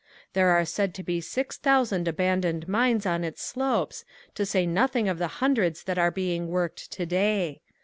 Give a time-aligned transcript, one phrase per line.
[0.33, 5.07] There are said to be six thousand abandoned mines on its slopes to say nothing
[5.07, 7.61] of the hundreds that are being worked today.